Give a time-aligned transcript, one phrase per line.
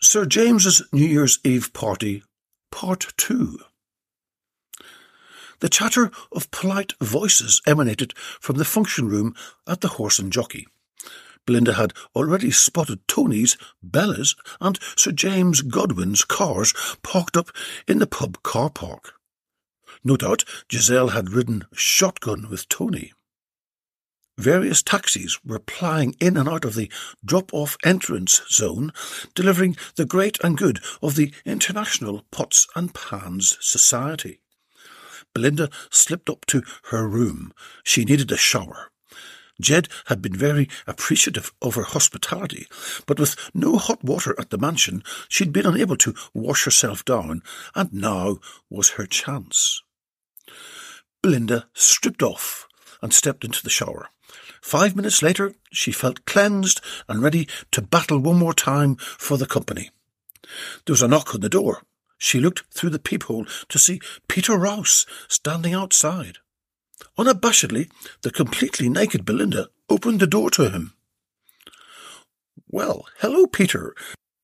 [0.00, 2.22] Sir James's New Year's Eve party,
[2.70, 3.58] part two.
[5.60, 9.34] The chatter of polite voices emanated from the function room
[9.66, 10.66] at the Horse and Jockey.
[11.46, 16.72] Belinda had already spotted Tony's, Bella's, and Sir James Godwin's cars
[17.02, 17.50] parked up
[17.86, 19.14] in the pub car park.
[20.02, 23.12] No doubt Giselle had ridden shotgun with Tony.
[24.36, 26.90] Various taxis were plying in and out of the
[27.24, 28.92] drop-off entrance zone,
[29.34, 34.40] delivering the great and good of the International Pots and Pans Society.
[35.34, 37.52] Belinda slipped up to her room.
[37.84, 38.90] She needed a shower.
[39.60, 42.66] Jed had been very appreciative of her hospitality,
[43.06, 47.40] but with no hot water at the mansion, she'd been unable to wash herself down,
[47.74, 49.80] and now was her chance.
[51.22, 52.66] Belinda stripped off
[53.04, 54.08] and stepped into the shower.
[54.62, 59.46] Five minutes later, she felt cleansed and ready to battle one more time for the
[59.46, 59.90] company.
[60.86, 61.82] There was a knock on the door.
[62.16, 66.38] She looked through the peephole to see Peter Rouse standing outside.
[67.18, 67.90] Unabashedly,
[68.22, 70.94] the completely naked Belinda opened the door to him.
[72.70, 73.94] Well, hello, Peter,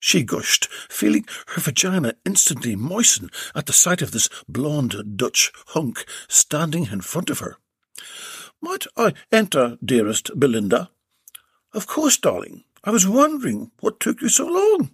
[0.00, 6.06] she gushed, feeling her vagina instantly moisten at the sight of this blonde Dutch hunk
[6.26, 7.58] standing in front of her.
[8.60, 10.90] Might I enter, dearest Belinda?
[11.72, 12.64] Of course, darling.
[12.84, 14.90] I was wondering what took you so long.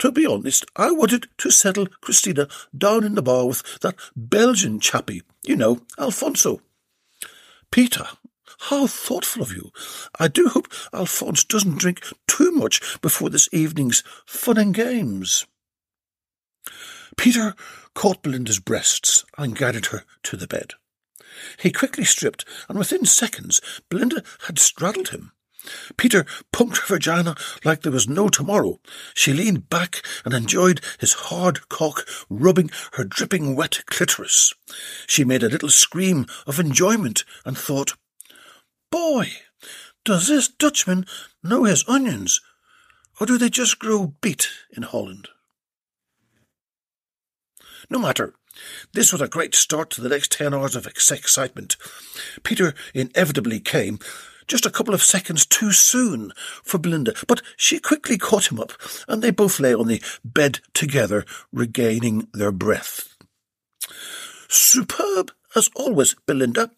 [0.00, 4.80] To be honest, I wanted to settle Christina down in the bar with that Belgian
[4.80, 6.62] chappie, you know, Alfonso.
[7.70, 8.06] Peter,
[8.60, 9.72] how thoughtful of you.
[10.18, 15.46] I do hope Alphonse doesn't drink too much before this evening's fun and games.
[17.16, 17.54] Peter
[17.94, 20.74] caught Belinda's breasts and guided her to the bed.
[21.58, 25.32] He quickly stripped, and within seconds Belinda had straddled him.
[25.96, 28.80] Peter pumped her vagina like there was no tomorrow.
[29.14, 34.54] She leaned back and enjoyed his hard cock rubbing her dripping wet clitoris.
[35.06, 37.94] She made a little scream of enjoyment and thought,
[38.90, 39.32] Boy,
[40.04, 41.04] does this Dutchman
[41.42, 42.40] know his onions,
[43.20, 45.28] or do they just grow beet in Holland?
[47.90, 48.34] No matter.
[48.92, 51.76] This was a great start to the next ten hours of excitement.
[52.42, 53.98] Peter inevitably came,
[54.46, 56.32] just a couple of seconds too soon
[56.64, 58.72] for Belinda, but she quickly caught him up,
[59.06, 63.16] and they both lay on the bed together, regaining their breath.
[64.48, 66.72] Superb, as always, Belinda.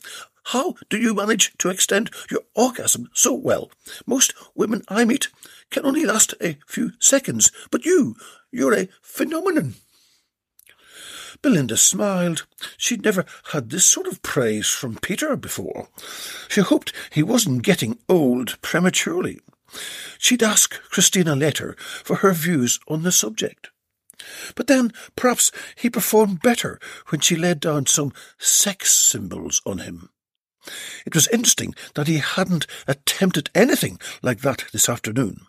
[0.46, 3.70] How do you manage to extend your orgasm so well?
[4.06, 5.28] Most women I meet
[5.70, 8.16] can only last a few seconds, but you,
[8.50, 9.76] you're a phenomenon.
[11.42, 12.46] Belinda smiled.
[12.76, 15.88] She'd never had this sort of praise from Peter before.
[16.48, 19.40] She hoped he wasn't getting old prematurely.
[20.18, 21.74] She'd ask Christina later
[22.04, 23.70] for her views on the subject.
[24.54, 26.78] But then perhaps he performed better
[27.08, 30.10] when she laid down some sex symbols on him.
[31.04, 35.46] It was interesting that he hadn't attempted anything like that this afternoon.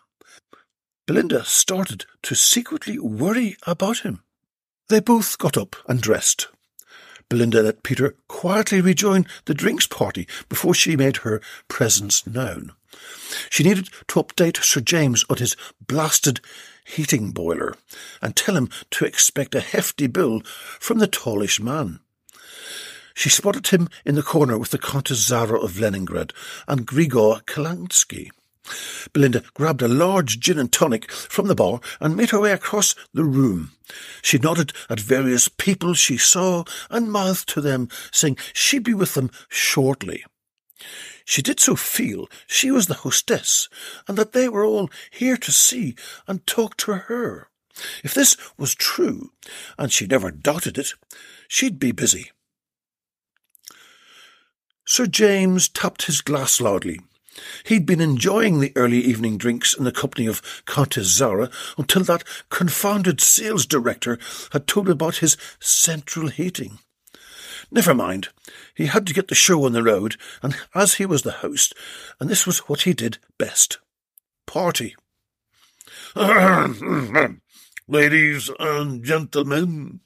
[1.06, 4.23] Belinda started to secretly worry about him.
[4.88, 6.48] They both got up and dressed.
[7.28, 12.72] Belinda let Peter quietly rejoin the drinks party before she made her presence known.
[13.50, 16.40] She needed to update Sir James on his blasted
[16.84, 17.74] heating boiler
[18.20, 20.42] and tell him to expect a hefty bill
[20.78, 22.00] from the tallish man.
[23.14, 26.32] She spotted him in the corner with the Countess Zara of Leningrad
[26.68, 28.30] and Grigor Kalansky.
[29.12, 32.94] Belinda grabbed a large gin and tonic from the bar and made her way across
[33.12, 33.72] the room.
[34.22, 39.14] She nodded at various people she saw and mouthed to them, saying she'd be with
[39.14, 40.24] them shortly.
[41.24, 43.68] She did so feel she was the hostess,
[44.06, 45.94] and that they were all here to see
[46.26, 47.48] and talk to her.
[48.02, 49.32] If this was true,
[49.78, 50.94] and she never doubted it,
[51.48, 52.30] she'd be busy.
[54.86, 57.00] Sir James tapped his glass loudly.
[57.64, 62.24] He'd been enjoying the early evening drinks in the company of Countess Zara until that
[62.50, 64.18] confounded sales director
[64.52, 66.78] had told about his central heating.
[67.70, 68.28] Never mind.
[68.74, 71.74] He had to get the show on the road, and as he was the host,
[72.20, 73.78] and this was what he did best.
[74.46, 74.94] Party.
[77.88, 80.00] Ladies and gentlemen,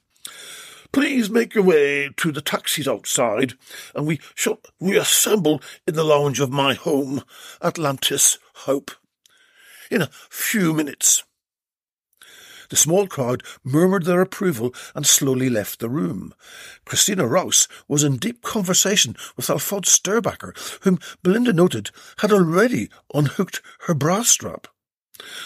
[0.91, 3.53] Please make your way to the taxis outside,
[3.93, 7.23] and we shall reassemble in the lounge of my home,
[7.61, 8.91] Atlantis Hope,
[9.91, 11.23] in a few minutes.
[12.69, 16.33] The small crowd murmured their approval and slowly left the room.
[16.85, 21.89] Christina Rouse was in deep conversation with Alphonse Sterbacher, whom Belinda noted
[22.19, 24.67] had already unhooked her bra strap.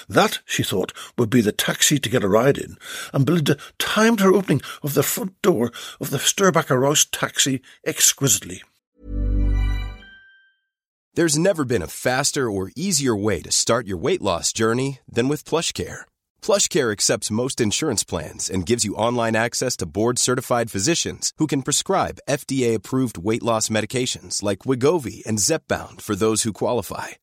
[0.07, 2.77] That, she thought, would be the taxi to get a ride in,
[3.13, 8.61] and Belinda timed her opening of the front door of the Sterbacher Rouse taxi exquisitely.
[11.15, 15.27] There's never been a faster or easier way to start your weight loss journey than
[15.27, 16.05] with PlushCare
[16.43, 21.61] PlushCare accepts most insurance plans and gives you online access to board-certified physicians who can
[21.61, 27.22] prescribe FDA-approved weight loss medications like Wegovy and Zepbound for those who qualify.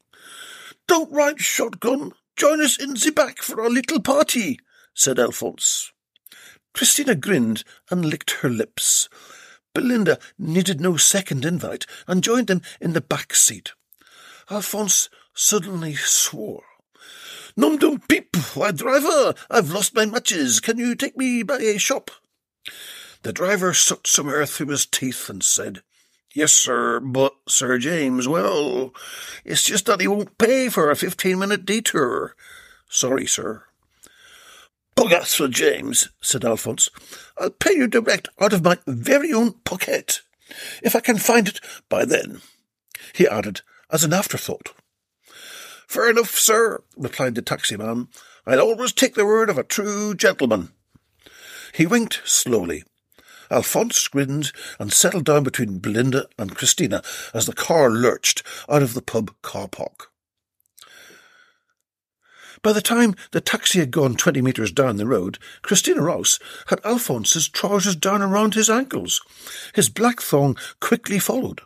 [0.91, 2.11] Don't ride shotgun.
[2.35, 4.59] Join us in the back for our little party,
[4.93, 5.93] said Alphonse.
[6.73, 9.07] Christina grinned and licked her lips.
[9.73, 13.71] Belinda needed no second invite and joined them in the back seat.
[14.49, 16.65] Alphonse suddenly swore.
[17.55, 20.59] Num dum peep, why driver, I've lost my matches.
[20.59, 22.11] Can you take me by a shop?
[23.21, 25.83] The driver sucked some air through his teeth and said,
[26.33, 28.93] Yes, sir, but Sir James, well,
[29.43, 32.35] it's just that he won't pay for a fifteen minute detour.
[32.89, 33.63] Sorry, sir.
[34.97, 36.89] Oh, Bugger, Sir James, said Alphonse.
[37.37, 40.21] I'll pay you direct out of my very own pocket,
[40.83, 41.59] if I can find it
[41.89, 42.41] by then,
[43.13, 44.73] he added as an afterthought.
[45.87, 48.07] Fair enough, sir, replied the taxi-man.
[48.45, 50.71] I'll always take the word of a true gentleman.
[51.73, 52.83] He winked slowly
[53.51, 57.03] Alphonse grinned and settled down between Belinda and Christina
[57.33, 60.07] as the car lurched out of the pub car park.
[62.63, 66.79] By the time the taxi had gone twenty metres down the road, Christina Rouse had
[66.85, 69.21] Alphonse's trousers down around his ankles.
[69.73, 71.61] His black thong quickly followed.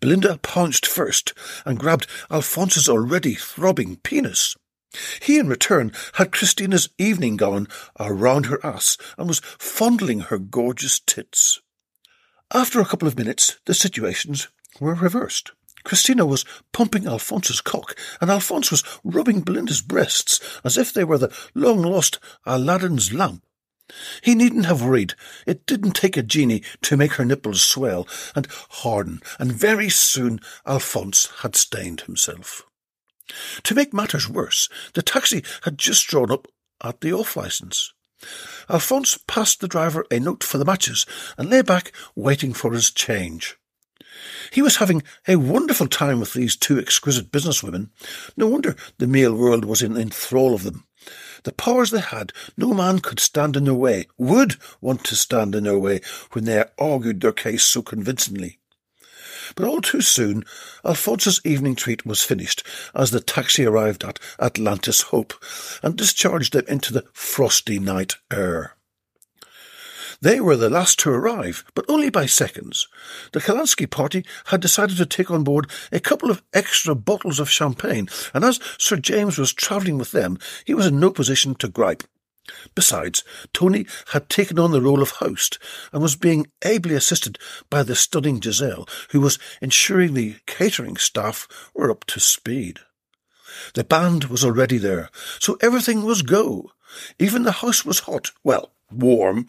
[0.00, 1.32] Belinda pounced first
[1.64, 4.56] and grabbed Alphonse's already throbbing penis.
[5.20, 11.00] He, in return, had Christina's evening gown around her ass and was fondling her gorgeous
[11.00, 11.60] tits.
[12.52, 14.48] After a couple of minutes, the situations
[14.80, 15.52] were reversed.
[15.84, 21.18] Christina was pumping Alphonse's cock, and Alphonse was rubbing Belinda's breasts as if they were
[21.18, 23.44] the long lost Aladdin's lamp.
[24.20, 25.14] He needn't have worried.
[25.46, 30.40] It didn't take a genie to make her nipples swell and harden, and very soon
[30.66, 32.64] Alphonse had stained himself.
[33.64, 36.48] To make matters worse, the taxi had just drawn up
[36.82, 37.92] at the off licence.
[38.68, 41.06] Alphonse passed the driver a note for the matches
[41.36, 43.56] and lay back waiting for his change.
[44.50, 47.90] He was having a wonderful time with these two exquisite businesswomen.
[48.36, 50.86] No wonder the male world was in enthrall of them.
[51.44, 55.54] The powers they had, no man could stand in their way, would want to stand
[55.54, 56.00] in their way
[56.32, 58.58] when they argued their case so convincingly.
[59.54, 60.44] But all too soon,
[60.84, 65.34] Alphonse's evening treat was finished as the taxi arrived at Atlantis Hope
[65.82, 68.76] and discharged them into the frosty night air.
[70.20, 72.88] They were the last to arrive, but only by seconds.
[73.32, 77.50] The Kalansky party had decided to take on board a couple of extra bottles of
[77.50, 81.68] champagne, and as Sir James was travelling with them, he was in no position to
[81.68, 82.02] gripe.
[82.74, 85.58] Besides, Tony had taken on the role of host
[85.92, 87.38] and was being ably assisted
[87.70, 92.80] by the stunning Giselle, who was ensuring the catering staff were up to speed.
[93.74, 96.72] The band was already there, so everything was go.
[97.18, 99.46] Even the house was hot, well, warm,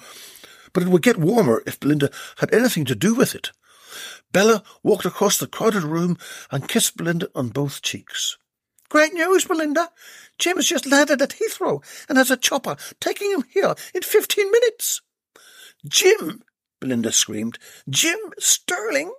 [0.74, 3.52] but it would get warmer if Belinda had anything to do with it.
[4.32, 6.18] Bella walked across the crowded room
[6.52, 8.38] and kissed Belinda on both cheeks.
[8.90, 9.90] Great news, Belinda.
[10.40, 14.50] Jim has just landed at Heathrow and has a chopper taking him here in fifteen
[14.52, 15.02] minutes.
[15.88, 16.44] Jim!
[16.80, 17.58] Belinda screamed.
[17.90, 19.14] Jim Sterling?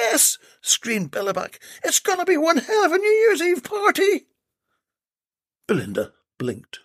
[0.00, 1.60] Yes, screamed Bella back.
[1.82, 4.26] It's going to be one hell of a New Year's Eve party.
[5.66, 6.80] Belinda blinked.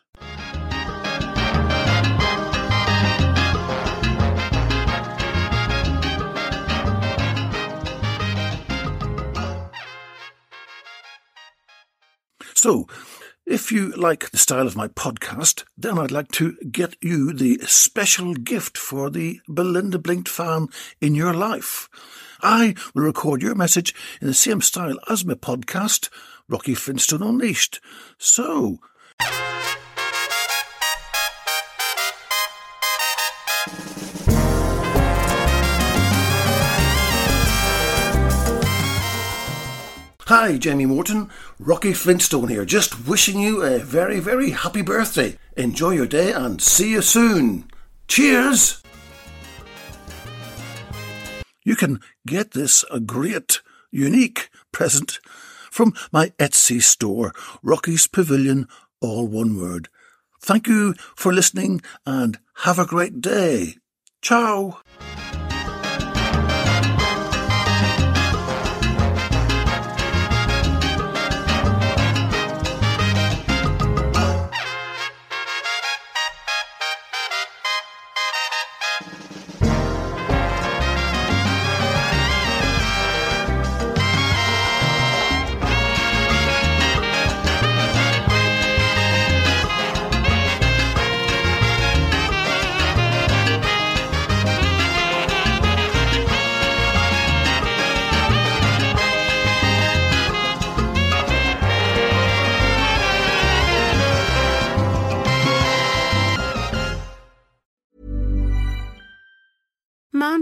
[12.64, 12.88] So,
[13.46, 17.60] if you like the style of my podcast, then I'd like to get you the
[17.66, 20.70] special gift for the Belinda Blinked fan
[21.02, 21.90] in your life.
[22.42, 26.08] I will record your message in the same style as my podcast,
[26.48, 27.82] Rocky Flintstone Unleashed.
[28.18, 28.80] So,
[40.28, 41.30] Hi, Jamie Morton.
[41.60, 45.38] Rocky Flintstone here, just wishing you a very, very happy birthday.
[45.58, 47.70] Enjoy your day and see you soon.
[48.08, 48.82] Cheers!
[51.66, 53.60] You can get this a great,
[53.92, 55.20] unique present
[55.70, 58.70] from my Etsy store, Rocky's Pavilion,
[59.02, 59.90] all one word.
[60.42, 63.76] Thank you for listening and have a great day.
[64.22, 64.80] Ciao!